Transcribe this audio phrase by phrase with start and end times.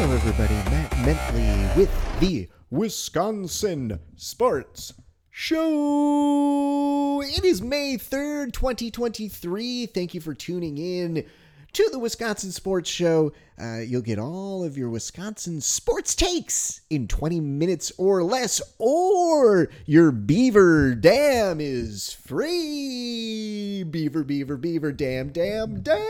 [0.00, 0.54] Hello, everybody.
[0.70, 4.94] Matt Mentley with the Wisconsin Sports
[5.28, 7.20] Show.
[7.20, 9.86] It is May 3rd, 2023.
[9.86, 11.26] Thank you for tuning in
[11.72, 13.32] to the Wisconsin Sports Show.
[13.60, 19.68] Uh, you'll get all of your Wisconsin sports takes in 20 minutes or less, or
[19.84, 23.82] your Beaver Dam is free.
[23.82, 26.06] Beaver, Beaver, Beaver, Dam, Dam, Dam.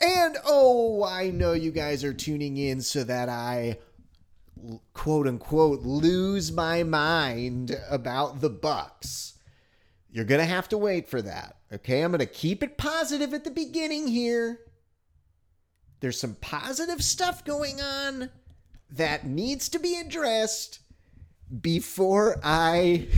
[0.00, 3.78] And oh, I know you guys are tuning in so that I
[4.92, 9.34] quote unquote lose my mind about the Bucks.
[10.10, 11.56] You're going to have to wait for that.
[11.72, 12.02] Okay?
[12.02, 14.60] I'm going to keep it positive at the beginning here.
[16.00, 18.30] There's some positive stuff going on
[18.90, 20.80] that needs to be addressed
[21.60, 23.08] before I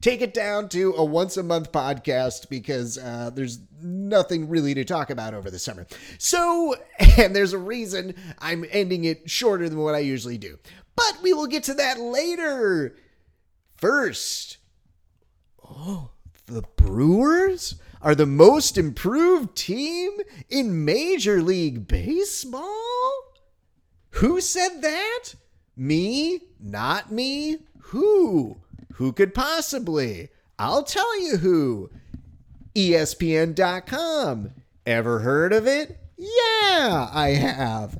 [0.00, 4.84] take it down to a once a month podcast because uh, there's nothing really to
[4.84, 5.86] talk about over the summer.
[6.18, 6.76] So,
[7.18, 10.58] and there's a reason I'm ending it shorter than what I usually do.
[10.94, 12.96] But we will get to that later.
[13.76, 14.58] First,
[15.62, 16.10] oh,
[16.46, 20.12] the Brewers are the most improved team
[20.48, 23.12] in Major League Baseball?
[24.10, 25.34] Who said that?
[25.76, 26.40] Me?
[26.58, 27.58] Not me?
[27.88, 28.58] Who?
[28.96, 30.30] Who could possibly?
[30.58, 31.90] I'll tell you who.
[32.74, 34.52] ESPN.com.
[34.86, 35.98] Ever heard of it?
[36.16, 37.98] Yeah, I have.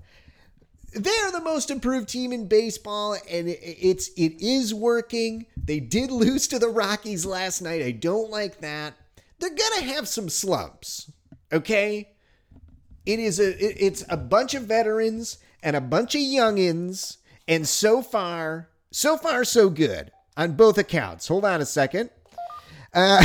[0.95, 5.45] They're the most improved team in baseball, and it's it is working.
[5.63, 7.83] They did lose to the Rockies last night.
[7.83, 8.95] I don't like that.
[9.39, 11.13] They're gonna have some slumps.
[11.53, 12.09] Okay,
[13.05, 18.01] it is a it's a bunch of veterans and a bunch of youngins, and so
[18.01, 21.29] far, so far, so good on both accounts.
[21.29, 22.11] Hold on a second.
[22.93, 23.25] Uh,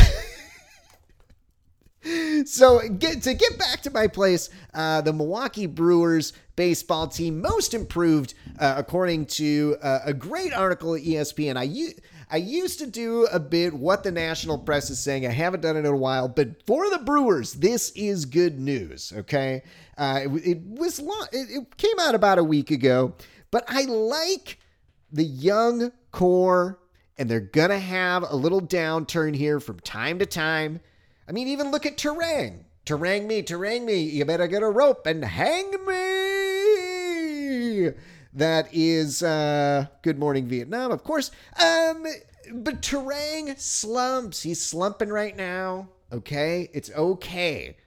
[2.45, 7.73] so get to get back to my place, uh, the Milwaukee Brewers baseball team most
[7.73, 11.57] improved, uh, according to uh, a great article at ESPN.
[11.57, 11.93] I u-
[12.33, 15.27] I used to do a bit what the national press is saying.
[15.27, 19.11] I haven't done it in a while, but for the Brewers, this is good news.
[19.15, 19.63] Okay,
[19.97, 23.15] uh, it, it was long, it, it came out about a week ago,
[23.51, 24.59] but I like
[25.11, 26.79] the young core,
[27.21, 30.79] and they're gonna have a little downturn here from time to time.
[31.29, 32.63] I mean, even look at Turang.
[32.83, 34.01] Terang me, terang me.
[34.01, 37.91] You better get a rope and hang me.
[38.33, 41.29] That is uh, Good Morning Vietnam, of course.
[41.63, 42.07] Um,
[42.53, 44.41] but Turang slumps.
[44.41, 45.89] He's slumping right now.
[46.11, 47.77] Okay, it's okay.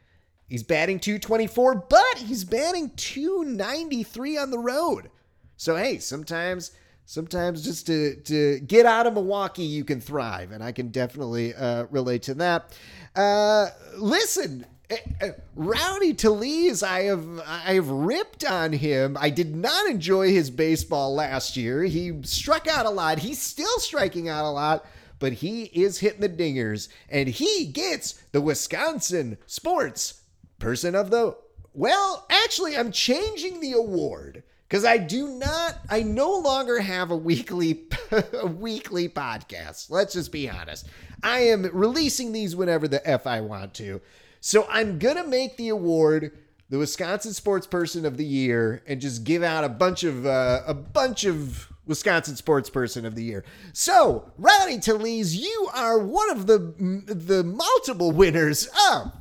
[0.49, 5.11] He's batting 224, but he's batting 293 on the road.
[5.57, 6.71] So hey, sometimes
[7.07, 11.55] sometimes just to to get out of Milwaukee you can thrive and I can definitely
[11.55, 12.77] uh, relate to that.
[13.15, 19.17] Uh, listen, eh, eh, Rowdy Tellez, I have I have ripped on him.
[19.21, 21.85] I did not enjoy his baseball last year.
[21.85, 23.19] He struck out a lot.
[23.19, 24.85] He's still striking out a lot
[25.19, 30.21] but he is hitting the dingers and he gets the Wisconsin Sports
[30.59, 31.37] Person of the
[31.73, 37.17] Well, actually I'm changing the award cuz I do not I no longer have a
[37.17, 37.87] weekly
[38.33, 39.91] a weekly podcast.
[39.91, 40.87] Let's just be honest.
[41.23, 44.01] I am releasing these whenever the f I want to.
[44.41, 46.33] So I'm going to make the award
[46.69, 50.63] the Wisconsin Sports Person of the Year and just give out a bunch of uh,
[50.67, 53.45] a bunch of Wisconsin Sports Person of the Year.
[53.73, 56.59] So, Rowdy Tellez, you are one of the
[57.07, 59.13] the multiple winners of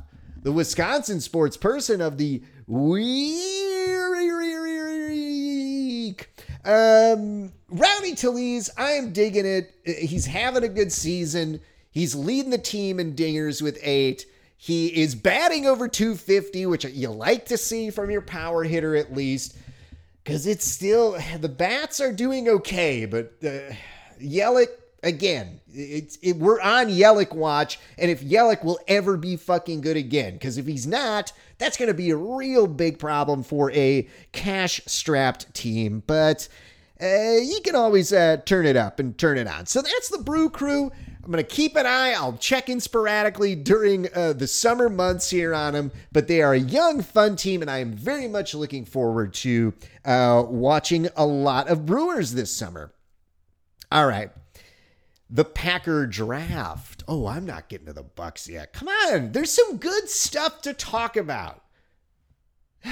[0.42, 3.53] the Wisconsin Sports Person of the Week.
[6.64, 9.74] Um, Rowdy Tellez, I am digging it.
[9.84, 11.60] He's having a good season.
[11.90, 14.26] He's leading the team in dingers with eight.
[14.56, 19.12] He is batting over 250, which you like to see from your power hitter at
[19.12, 19.56] least,
[20.22, 23.74] because it's still the bats are doing okay, but uh,
[24.22, 24.68] Yelich
[25.04, 29.96] again, it's it, we're on Yelich watch, and if Yelich will ever be fucking good
[29.96, 34.08] again, because if he's not, that's going to be a real big problem for a
[34.32, 36.02] cash-strapped team.
[36.06, 36.48] But
[37.00, 39.66] uh, you can always uh, turn it up and turn it on.
[39.66, 40.90] So that's the Brew Crew.
[41.24, 42.12] I'm going to keep an eye.
[42.12, 46.52] I'll check in sporadically during uh, the summer months here on them, but they are
[46.52, 49.72] a young, fun team, and I am very much looking forward to
[50.04, 52.92] uh, watching a lot of Brewers this summer.
[53.90, 54.30] All right.
[55.34, 57.02] The Packer draft.
[57.08, 58.72] Oh, I'm not getting to the Bucks yet.
[58.72, 59.32] Come on.
[59.32, 61.60] There's some good stuff to talk about.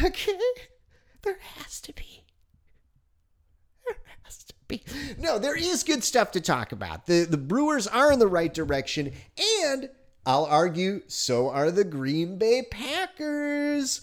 [0.02, 0.40] Okay.
[1.22, 2.24] There has to be.
[3.86, 4.82] There has to be.
[5.18, 7.06] No, there is good stuff to talk about.
[7.06, 9.12] The the Brewers are in the right direction,
[9.70, 9.90] and
[10.26, 14.00] I'll argue so are the Green Bay Packers.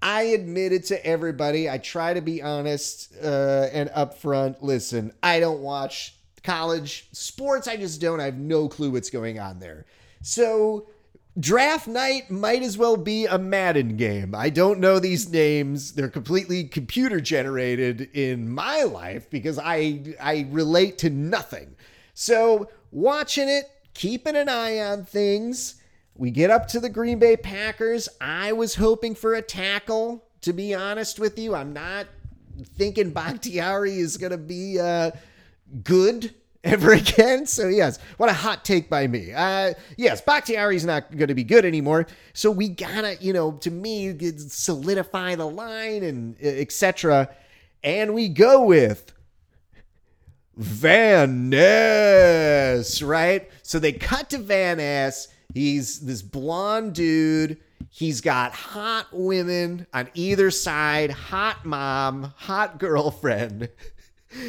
[0.00, 1.68] I admit it to everybody.
[1.68, 4.62] I try to be honest uh, and upfront.
[4.62, 6.17] Listen, I don't watch
[6.48, 7.68] college sports.
[7.68, 8.20] I just don't.
[8.20, 9.84] I have no clue what's going on there.
[10.22, 10.88] So
[11.38, 14.34] draft night might as well be a Madden game.
[14.34, 15.92] I don't know these names.
[15.92, 21.76] They're completely computer generated in my life because I I relate to nothing.
[22.14, 25.74] So watching it, keeping an eye on things.
[26.14, 28.08] We get up to the Green Bay Packers.
[28.22, 31.54] I was hoping for a tackle, to be honest with you.
[31.54, 32.06] I'm not
[32.64, 35.10] thinking Bakhtiari is going to be uh,
[35.82, 36.34] good
[36.64, 37.46] ever again.
[37.46, 39.32] So, yes, what a hot take by me.
[39.32, 42.06] Uh, yes, Bakhtiari's not going to be good anymore.
[42.32, 47.30] So, we got to, you know, to me, solidify the line and etc.
[47.84, 49.12] And we go with
[50.58, 53.48] Van Ness, right?
[53.62, 55.28] So they cut to Van Ness.
[55.54, 57.58] He's this blonde dude.
[57.90, 63.68] He's got hot women on either side, hot mom, hot girlfriend.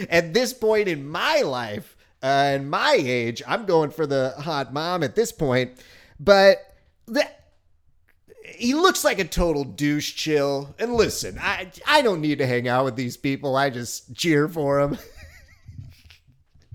[0.09, 5.03] At this point in my life uh, my age, I'm going for the hot mom
[5.03, 5.71] at this point.
[6.19, 6.75] But
[7.07, 7.39] that
[8.43, 10.75] he looks like a total douche chill.
[10.79, 13.55] And listen, I I don't need to hang out with these people.
[13.55, 14.97] I just cheer for them.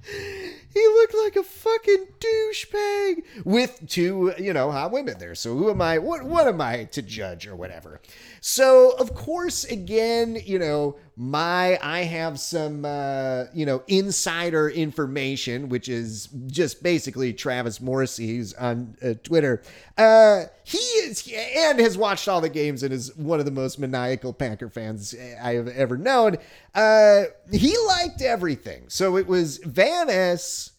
[0.02, 5.34] he looked like a fucking douchebag with two, you know, hot women there.
[5.34, 5.98] So who am I?
[5.98, 8.00] What what am I to judge or whatever?
[8.40, 15.68] So of course, again, you know, my I have some uh, you know insider information,
[15.68, 19.62] which is just basically Travis Morrissey's on uh, Twitter.
[19.96, 23.78] Uh, he is and has watched all the games and is one of the most
[23.78, 26.36] maniacal Packer fans I have ever known.
[26.74, 30.72] Uh, he liked everything, so it was Van Ness,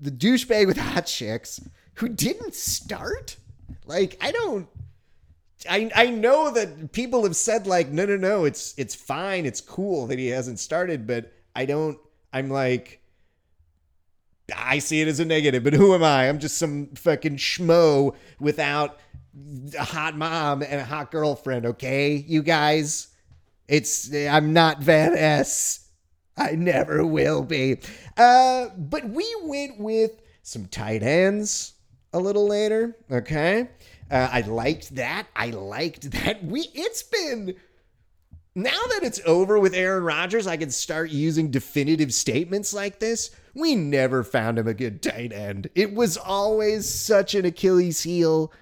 [0.00, 1.60] the douchebag with hot chicks,
[1.94, 3.36] who didn't start.
[3.86, 4.68] Like I don't
[5.68, 9.60] I I know that people have said like no no no it's it's fine it's
[9.60, 11.98] cool that he hasn't started but I don't
[12.32, 13.00] I'm like
[14.54, 16.28] I see it as a negative but who am I?
[16.28, 18.98] I'm just some fucking schmo without
[19.78, 22.14] a hot mom and a hot girlfriend okay?
[22.14, 23.08] You guys
[23.66, 25.88] it's I'm not Van Ness
[26.36, 27.78] I never will be.
[28.16, 31.74] Uh but we went with some tight ends
[32.12, 33.68] a little later okay
[34.10, 35.26] uh, I liked that.
[35.34, 36.44] I liked that.
[36.44, 37.56] We it's been
[38.58, 43.30] now that it's over with Aaron Rodgers, I can start using definitive statements like this.
[43.54, 45.70] We never found him a good tight end.
[45.76, 48.52] It was always such an Achilles heel.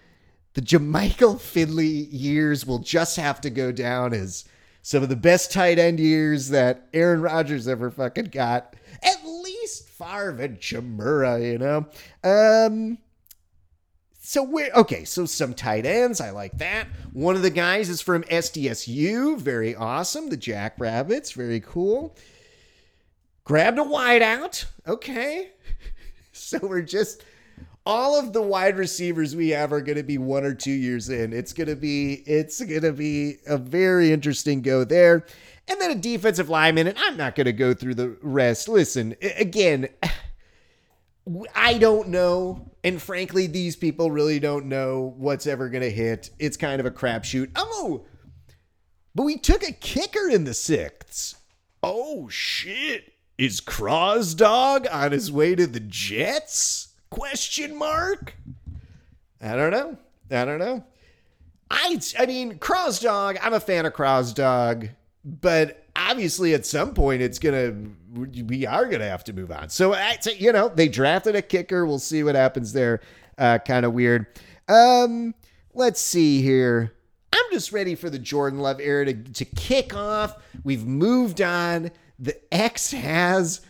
[0.53, 4.45] The Jermichael Finley years will just have to go down as
[4.83, 8.77] some of the best tight end years that Aaron Rodgers ever fucking got.
[9.03, 11.87] At least Favre and Chmura, you know.
[12.23, 12.99] Um,
[14.27, 15.05] so we're okay.
[15.05, 16.89] So some tight ends, I like that.
[17.13, 20.31] One of the guys is from SDSU, very awesome.
[20.31, 22.17] The Jackrabbits, very cool.
[23.45, 25.53] Grabbed a wideout, okay.
[26.33, 27.23] so we're just
[27.87, 31.09] all of the wide receivers we have are going to be one or two years
[31.09, 31.33] in.
[31.33, 35.25] It's going to be it's going to be a very interesting go there.
[35.69, 38.69] And then a defensive lineman, and I'm not going to go through the rest.
[38.69, 39.89] Listen, again.
[41.57, 42.71] I don't know.
[42.87, 46.31] And frankly, these people really don't know what's ever going to hit.
[46.39, 47.51] It's kind of a crapshoot.
[47.57, 48.07] Oh,
[49.13, 51.35] but we took a kicker in the sixths.
[51.83, 53.13] Oh, shit.
[53.39, 56.95] Is Crosdog on his way to the Jets?
[57.11, 58.37] Question mark.
[59.43, 59.99] I don't know.
[60.31, 60.85] I don't know.
[61.69, 64.91] I I mean, Crosdog, I'm a fan of Crosdog,
[65.25, 67.75] but obviously at some point it's gonna
[68.17, 69.69] we are gonna have to move on.
[69.69, 69.97] So
[70.37, 71.87] you know they drafted a kicker.
[71.87, 73.01] We'll see what happens there.
[73.39, 74.27] Uh, kind of weird.
[74.69, 75.35] Um,
[75.75, 76.93] let's see here.
[77.33, 80.37] I'm just ready for the Jordan Love era to, to kick off.
[80.65, 81.91] We've moved on.
[82.19, 83.61] The X has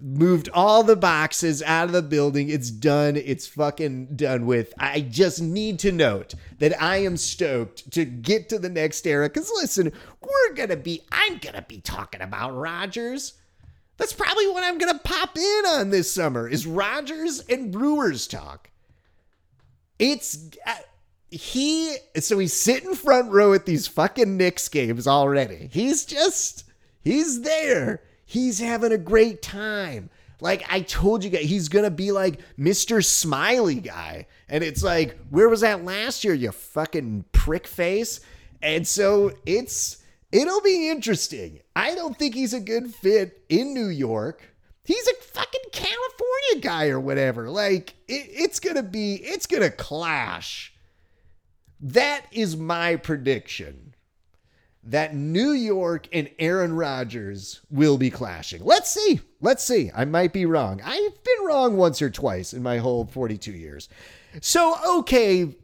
[0.00, 2.48] moved all the boxes out of the building.
[2.48, 3.16] It's done.
[3.16, 4.72] It's fucking done with.
[4.78, 9.28] I just need to note that I am stoked to get to the next era.
[9.28, 13.34] Because listen, we're going to be, I'm going to be talking about Rodgers.
[13.98, 18.26] That's probably what I'm going to pop in on this summer is Rodgers and Brewers
[18.26, 18.70] talk.
[19.98, 20.48] It's.
[20.66, 20.74] Uh,
[21.30, 25.68] he so he's sitting front row at these fucking Knicks games already.
[25.70, 26.64] He's just
[27.04, 30.10] he's there He's having a great time.
[30.42, 33.02] Like I told you guys, he's gonna be like Mr.
[33.02, 34.26] Smiley guy.
[34.50, 38.20] And it's like, where was that last year, you fucking prick face?
[38.60, 39.97] And so it's
[40.32, 41.60] it'll be interesting.
[41.74, 44.42] I don't think he's a good fit in New York.
[44.84, 47.50] He's a fucking California guy or whatever.
[47.50, 50.72] Like it, it's gonna be, it's gonna clash.
[51.80, 53.88] That is my prediction
[54.88, 58.64] that New York and Aaron Rodgers will be clashing.
[58.64, 59.20] Let's see.
[59.40, 59.90] Let's see.
[59.94, 60.80] I might be wrong.
[60.82, 63.88] I've been wrong once or twice in my whole 42 years.
[64.40, 65.54] So, okay.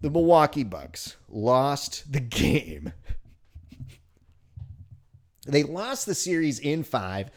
[0.00, 2.92] The Milwaukee Bucks lost the game.
[5.46, 7.30] they lost the series in five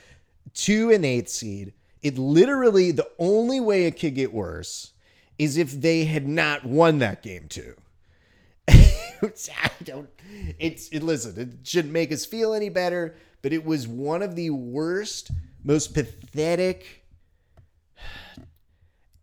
[0.53, 1.73] to an eighth seed.
[2.01, 4.93] It literally, the only way it could get worse
[5.37, 7.75] is if they had not won that game too.
[8.67, 10.09] I don't.
[10.59, 11.39] It's it, listen.
[11.39, 15.31] It shouldn't make us feel any better, but it was one of the worst,
[15.63, 17.03] most pathetic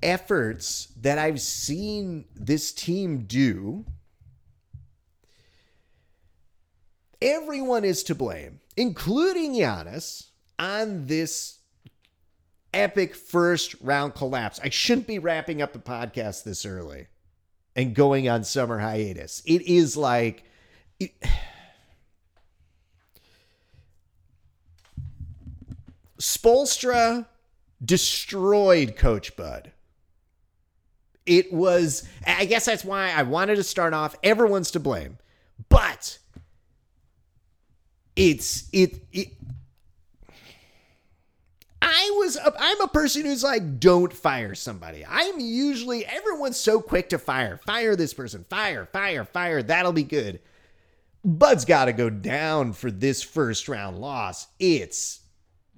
[0.02, 3.85] efforts that I've seen this team do.
[7.23, 10.28] Everyone is to blame, including Giannis,
[10.59, 11.59] on this
[12.73, 14.61] epic first round collapse.
[14.62, 17.09] I shouldn't be wrapping up the podcast this early
[17.76, 19.42] and going on summer hiatus.
[19.45, 20.45] It is like.
[20.99, 21.12] It,
[26.19, 27.26] Spoelstra
[27.83, 29.73] destroyed Coach Bud.
[31.31, 34.17] It was, I guess that's why I wanted to start off.
[34.25, 35.17] Everyone's to blame,
[35.69, 36.19] but
[38.17, 39.29] it's it it
[41.81, 45.07] I was a, I'm a person who's like don't fire somebody.
[45.09, 47.59] I'm usually everyone's so quick to fire.
[47.59, 48.45] Fire this person.
[48.51, 49.63] Fire, fire, fire.
[49.63, 50.41] That'll be good.
[51.25, 54.49] Bud's got to go down for this first round loss.
[54.59, 55.21] It's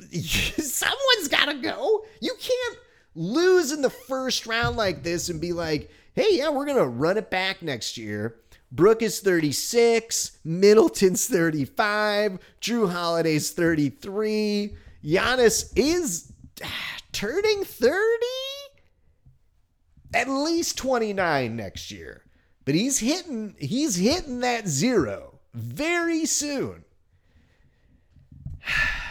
[0.17, 2.07] someone's got to go.
[2.23, 2.79] You can't
[3.15, 6.87] lose in the first round like this and be like, "Hey, yeah, we're going to
[6.87, 8.37] run it back next year."
[8.71, 14.75] Brook is 36, Middleton's 35, Jrue Holiday's 33.
[15.05, 16.33] Giannis is
[16.65, 17.99] ah, turning 30?
[20.15, 22.23] At least 29 next year.
[22.65, 26.85] But he's hitting he's hitting that zero very soon.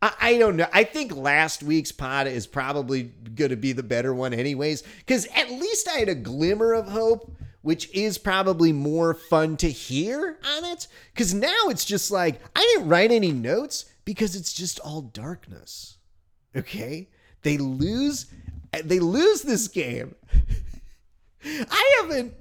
[0.00, 0.68] I, I don't know.
[0.72, 5.26] I think last week's pod is probably going to be the better one, anyways, because
[5.34, 10.38] at least I had a glimmer of hope, which is probably more fun to hear
[10.56, 10.86] on it.
[11.12, 15.98] Because now it's just like, I didn't write any notes because it's just all darkness.
[16.56, 17.08] Okay?
[17.42, 18.26] They lose
[18.84, 20.14] they lose this game.
[21.44, 22.34] I haven't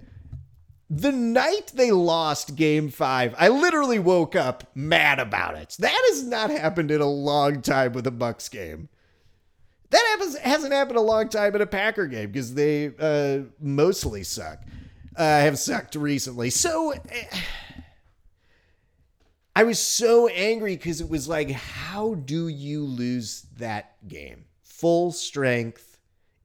[0.89, 5.75] the night they lost game 5, I literally woke up mad about it.
[5.79, 8.87] That has not happened in a long time with a Bucks game.
[9.89, 14.23] That happens, hasn't happened a long time in a Packer game because they uh, mostly
[14.23, 14.59] suck.
[15.15, 16.49] Uh, have sucked recently.
[16.51, 17.37] So uh,
[19.55, 24.45] I was so angry because it was like, how do you lose that game?
[24.63, 25.99] Full strength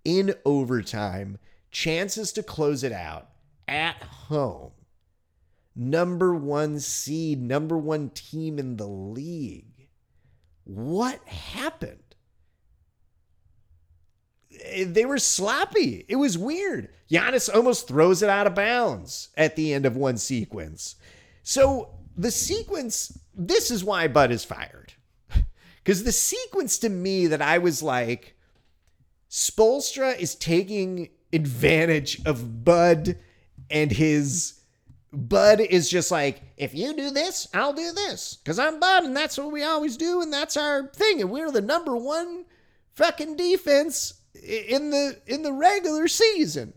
[0.04, 1.38] in overtime,
[1.70, 3.31] chances to close it out
[3.72, 4.72] at home.
[5.74, 9.88] Number one seed, number one team in the league.
[10.64, 11.98] What happened?
[14.84, 16.04] They were sloppy.
[16.08, 16.90] It was weird.
[17.10, 20.96] Giannis almost throws it out of bounds at the end of one sequence.
[21.42, 24.92] So the sequence, this is why Bud is fired.
[25.84, 28.36] Because the sequence to me that I was like,
[29.28, 33.18] Spoelstra is taking advantage of Bud
[33.72, 34.58] and his.
[35.14, 38.36] Bud is just like, if you do this, I'll do this.
[38.36, 41.20] Because I'm Bud, and that's what we always do, and that's our thing.
[41.20, 42.46] And we're the number one
[42.94, 46.72] fucking defense in the in the regular season.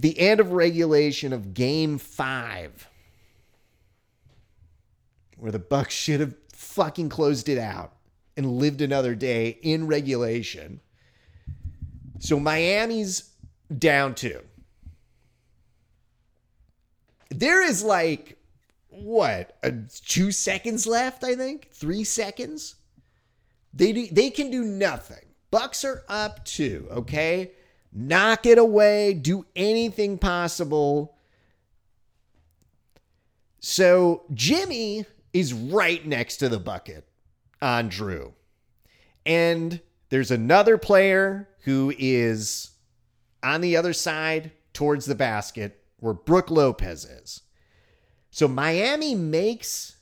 [0.00, 2.88] the end of regulation of game five,
[5.38, 7.92] where the Bucks should have fucking closed it out
[8.36, 10.80] and lived another day in regulation.
[12.18, 13.30] So Miami's
[13.76, 14.40] down two.
[17.30, 18.38] There is like
[18.88, 19.72] what a,
[20.04, 21.24] two seconds left.
[21.24, 22.76] I think three seconds.
[23.74, 25.24] They do, they can do nothing.
[25.50, 26.86] Bucks are up two.
[26.90, 27.52] Okay,
[27.92, 31.16] knock it away, do anything possible.
[33.60, 37.06] So Jimmy is right next to the bucket
[37.60, 38.32] on Jrue,
[39.24, 42.70] And there's another player who is
[43.42, 47.42] on the other side towards the basket where Brook Lopez is.
[48.30, 49.96] So Miami makes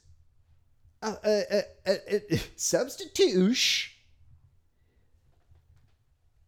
[1.02, 3.94] a, a, a, a substitution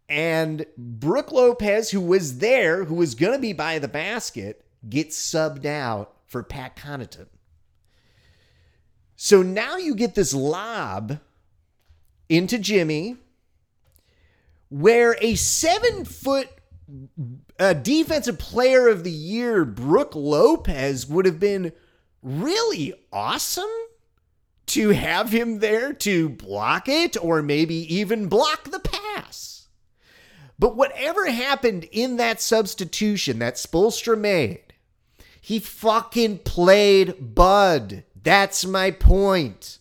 [0.08, 5.18] and Brook Lopez, who was there, who was going to be by the basket, gets
[5.18, 7.26] subbed out for Pat Connaughton.
[9.16, 11.18] So now you get this lob
[12.28, 13.16] into Jimmy,
[14.68, 16.48] where a seven foot
[17.58, 21.72] a defensive player of the year, Brook Lopez, would have been
[22.22, 23.64] really awesome
[24.66, 29.68] to have him there to block it or maybe even block the pass.
[30.58, 34.74] But whatever happened in that substitution that Spoelstra made,
[35.40, 38.04] he fucking played Bud.
[38.20, 39.78] That's my point.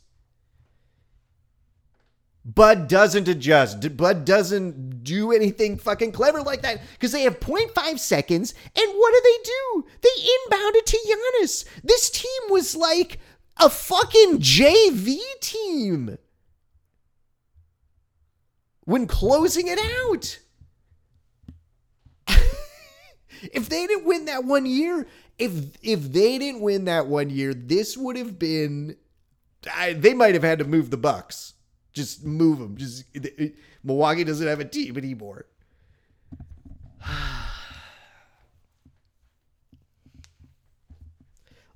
[2.45, 3.97] Bud doesn't adjust.
[3.97, 8.53] Bud doesn't do anything fucking clever like that because they have 0.5 seconds.
[8.75, 9.85] And what do they do?
[10.03, 10.97] They inbound it to
[11.41, 11.65] Giannis.
[11.83, 13.19] This team was like
[13.57, 16.19] a fucking JV team
[18.81, 20.39] when closing it out.
[23.41, 25.07] if they didn't win that one year,
[25.39, 28.97] if if they didn't win that one year, this would have been.
[29.75, 31.54] I, they might have had to move the Bucks
[31.95, 32.77] just move them.
[32.77, 35.47] Just it, it, Milwaukee doesn't have a team anymore.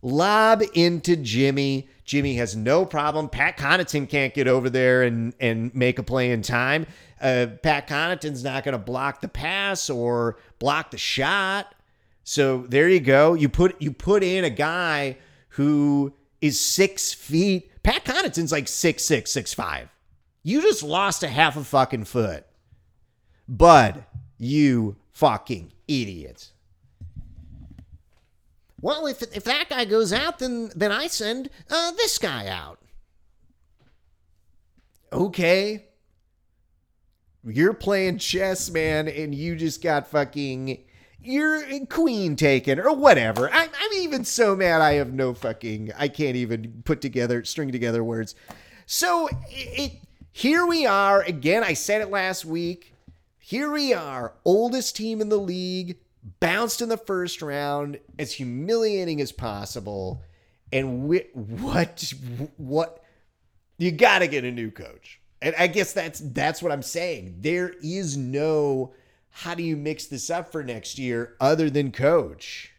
[0.01, 1.89] Lob into Jimmy.
[2.05, 3.29] Jimmy has no problem.
[3.29, 6.87] Pat Connaughton can't get over there and, and make a play in time.
[7.21, 11.75] Uh, Pat Connaughton's not going to block the pass or block the shot.
[12.23, 13.33] So there you go.
[13.33, 15.17] You put you put in a guy
[15.49, 17.71] who is six feet.
[17.83, 19.89] Pat Connaughton's like six six six five.
[20.49, 22.43] You just lost a half a fucking foot.
[23.47, 24.03] Bud,
[24.39, 26.53] you fucking idiot.
[28.81, 32.79] Well, if, if that guy goes out, then then I send uh, this guy out.
[35.13, 35.85] Okay.
[37.45, 40.83] You're playing chess, man, and you just got fucking
[41.21, 43.51] your queen taken or whatever.
[43.51, 47.71] I'm, I'm even so mad I have no fucking, I can't even put together, string
[47.71, 48.33] together words.
[48.87, 49.99] So it
[50.31, 51.63] here we are again.
[51.63, 52.93] I said it last week.
[53.37, 55.97] Here we are, oldest team in the league,
[56.39, 60.21] bounced in the first round, as humiliating as possible.
[60.71, 62.03] And what,
[62.57, 63.03] what,
[63.79, 65.19] you got to get a new coach.
[65.41, 67.37] And I guess that's that's what I'm saying.
[67.39, 68.93] There is no
[69.29, 72.73] how do you mix this up for next year other than coach.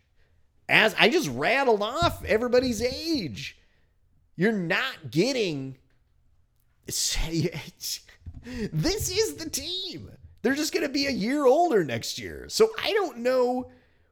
[0.69, 3.57] As I just rattled off everybody's age.
[4.37, 5.79] You're not getting
[8.73, 10.11] this is the team.
[10.43, 12.47] They're just going to be a year older next year.
[12.49, 13.71] So I don't know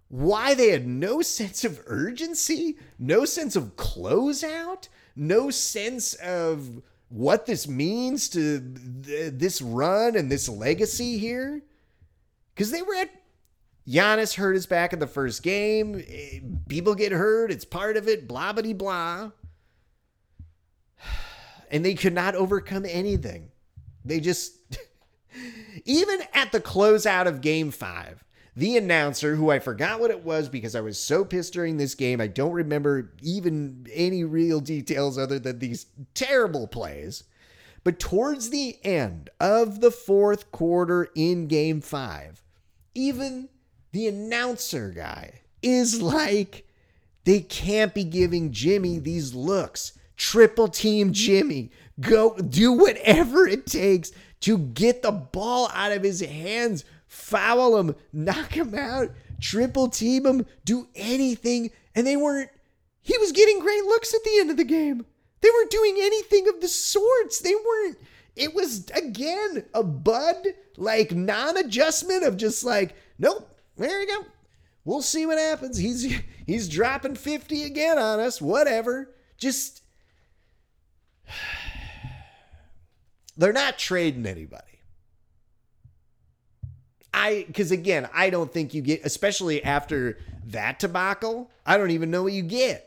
[0.09, 7.47] why they had no sense of urgency, no sense of closeout, no sense of what
[7.47, 8.61] this means to
[9.05, 11.63] th- this run and this legacy here.
[12.55, 13.11] Because they were at
[13.87, 16.05] Giannis hurt his back in the first game.
[16.07, 17.51] Eh, people get hurt.
[17.51, 18.29] It's part of it.
[18.29, 19.31] Blah, blah, blah
[21.71, 23.51] and they could not overcome anything.
[24.05, 24.57] They just,
[25.85, 28.25] even at the closeout of game five,
[28.57, 31.95] the announcer, who I forgot what it was because I was so pissed during this
[31.95, 37.25] game, I don't remember even any real details other than these terrible plays.
[37.85, 42.43] But towards the end of the fourth quarter in game five,
[42.95, 43.49] even
[43.93, 46.67] the announcer guy is like,
[47.25, 51.71] they can't be giving Jimmy these looks triple team Jimmy.
[51.99, 57.97] Go do whatever it takes to get the ball out of his hands, foul him,
[58.13, 61.71] knock him out, triple team him, do anything.
[61.95, 62.51] And they weren't,
[63.01, 65.07] he was getting great looks at the end of the game.
[65.41, 67.41] They weren't doing anything of the sorts.
[67.41, 67.99] They weren't,
[68.37, 74.27] it was again a Bud like non adjustment of just like, nope, there you go.
[74.85, 75.77] We'll see what happens.
[75.77, 79.15] He's he's dropping 50 again on us, whatever.
[79.37, 79.83] Just
[83.37, 84.65] they're not trading anybody.
[87.13, 91.51] I because again, I don't think you get, especially after that debacle.
[91.67, 92.85] I don't even know what you get.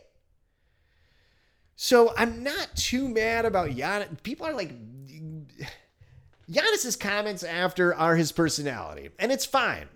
[1.75, 4.21] So I'm not too mad about Giannis.
[4.23, 4.71] People are like,
[6.51, 9.87] Giannis's comments after are his personality, and it's fine.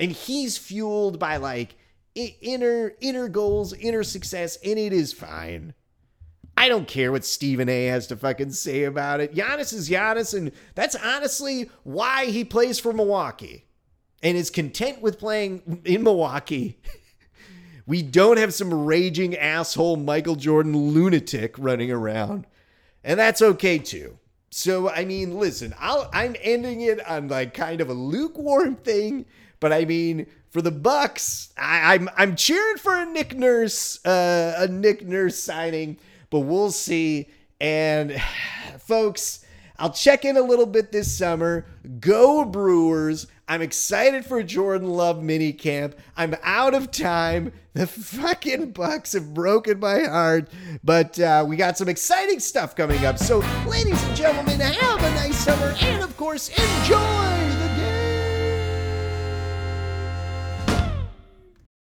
[0.00, 1.76] And he's fueled by like
[2.14, 5.74] inner inner goals, inner success, and it is fine.
[6.56, 9.34] I don't care what Stephen A has to fucking say about it.
[9.34, 13.66] Giannis is Giannis, and that's honestly why he plays for Milwaukee
[14.22, 16.80] and is content with playing in Milwaukee.
[17.86, 22.46] we don't have some raging asshole Michael Jordan lunatic running around,
[23.04, 24.18] and that's okay too.
[24.50, 29.26] So I mean, listen, I'll, I'm ending it on like kind of a lukewarm thing,
[29.60, 34.04] but I mean, for the Bucks, I, am I'm, I'm cheering for a Nick Nurse,
[34.06, 35.98] uh, a Nick Nurse signing
[36.30, 37.28] but we'll see.
[37.60, 38.20] And
[38.78, 39.44] folks,
[39.78, 41.66] I'll check in a little bit this summer.
[42.00, 43.26] Go Brewers.
[43.48, 45.94] I'm excited for Jordan Love mini camp.
[46.16, 47.52] I'm out of time.
[47.74, 50.48] The fucking Bucks have broken my heart,
[50.82, 53.18] but uh, we got some exciting stuff coming up.
[53.18, 57.75] So, ladies and gentlemen, have a nice summer and, of course, enjoy the